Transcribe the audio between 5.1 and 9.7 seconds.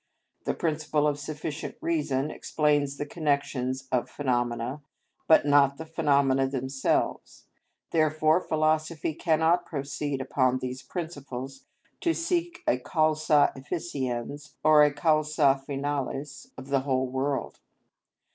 but not the phenomena themselves; therefore philosophy cannot